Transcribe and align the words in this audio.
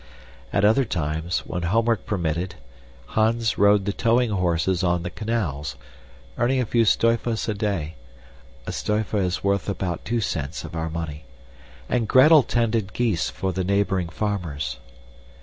At 0.51 0.65
other 0.65 0.83
times, 0.83 1.43
when 1.45 1.61
homework 1.61 2.07
permitted, 2.07 2.55
Hans 3.09 3.59
rode 3.59 3.85
the 3.85 3.93
towing 3.93 4.31
horses 4.31 4.83
on 4.83 5.03
the 5.03 5.11
canals, 5.11 5.75
earning 6.39 6.59
a 6.59 6.65
few 6.65 6.85
stivers 6.85 7.47
*{A 7.47 7.95
stiver 8.71 9.21
is 9.21 9.43
worth 9.43 9.69
about 9.69 10.03
two 10.03 10.19
cents 10.19 10.63
of 10.63 10.75
our 10.75 10.89
money.} 10.89 11.25
a 11.87 11.91
day, 11.91 11.97
and 11.97 12.07
Gretel 12.07 12.41
tended 12.41 12.93
geese 12.93 13.29
for 13.29 13.53
the 13.53 13.63
neighboring 13.63 14.09
farmers. 14.09 14.79